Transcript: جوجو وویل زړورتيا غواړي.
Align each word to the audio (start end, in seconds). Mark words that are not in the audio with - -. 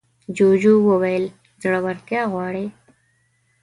جوجو 0.35 0.73
وویل 0.89 1.25
زړورتيا 1.61 2.21
غواړي. 2.31 2.65